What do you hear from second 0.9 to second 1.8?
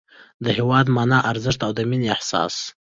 مانا، ارزښت او د